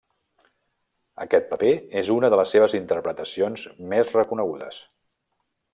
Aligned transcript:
Aquest 1.25 1.45
paper 1.51 1.73
és 2.03 2.09
una 2.15 2.33
de 2.35 2.41
les 2.41 2.55
seves 2.57 2.75
interpretacions 2.81 3.69
més 3.95 4.19
reconegudes. 4.21 4.85